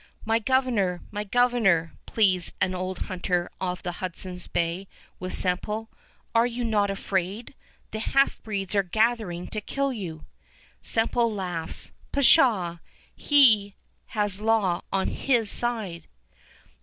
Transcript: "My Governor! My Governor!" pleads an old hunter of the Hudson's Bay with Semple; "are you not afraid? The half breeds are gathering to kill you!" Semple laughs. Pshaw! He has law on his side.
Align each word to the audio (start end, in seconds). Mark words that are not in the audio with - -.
"My 0.25 0.39
Governor! 0.39 1.03
My 1.11 1.23
Governor!" 1.23 1.93
pleads 2.07 2.53
an 2.59 2.73
old 2.73 3.01
hunter 3.03 3.51
of 3.61 3.83
the 3.83 3.91
Hudson's 4.01 4.47
Bay 4.47 4.87
with 5.19 5.31
Semple; 5.35 5.91
"are 6.33 6.47
you 6.47 6.63
not 6.65 6.89
afraid? 6.89 7.53
The 7.91 7.99
half 7.99 8.41
breeds 8.41 8.73
are 8.73 8.81
gathering 8.81 9.45
to 9.49 9.61
kill 9.61 9.93
you!" 9.93 10.25
Semple 10.81 11.31
laughs. 11.31 11.91
Pshaw! 12.11 12.79
He 13.15 13.75
has 14.17 14.41
law 14.41 14.81
on 14.91 15.07
his 15.09 15.51
side. 15.51 16.07